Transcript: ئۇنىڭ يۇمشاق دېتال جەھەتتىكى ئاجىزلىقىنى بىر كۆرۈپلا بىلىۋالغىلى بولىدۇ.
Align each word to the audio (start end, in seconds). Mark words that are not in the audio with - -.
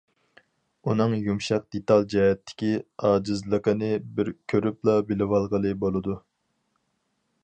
ئۇنىڭ 0.91 1.11
يۇمشاق 1.25 1.65
دېتال 1.75 2.07
جەھەتتىكى 2.13 2.71
ئاجىزلىقىنى 3.09 3.91
بىر 4.21 4.33
كۆرۈپلا 4.55 4.97
بىلىۋالغىلى 5.11 5.75
بولىدۇ. 5.85 6.17